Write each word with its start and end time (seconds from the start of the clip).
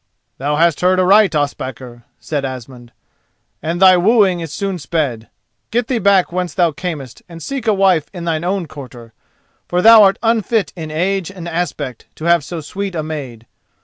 "Thou 0.39 0.55
hast 0.55 0.81
heard 0.81 0.99
aright, 0.99 1.35
Ospakar," 1.35 2.05
said 2.19 2.43
Asmund, 2.43 2.91
"and 3.61 3.79
thy 3.79 3.97
wooing 3.97 4.39
is 4.39 4.51
soon 4.51 4.79
sped. 4.79 5.29
Get 5.69 5.87
thee 5.89 5.99
back 5.99 6.31
whence 6.31 6.55
thou 6.55 6.71
camest 6.71 7.21
and 7.29 7.39
seek 7.39 7.67
a 7.67 7.73
wife 7.75 8.07
in 8.11 8.23
thine 8.25 8.43
own 8.43 8.65
quarter, 8.65 9.13
for 9.67 9.83
thou 9.83 10.01
art 10.01 10.17
unfit 10.23 10.73
in 10.75 10.89
age 10.89 11.29
and 11.29 11.47
aspect 11.47 12.07
to 12.15 12.25
have 12.25 12.43
so 12.43 12.61
sweet 12.61 12.95
a 12.95 13.03
maid. 13.03 13.45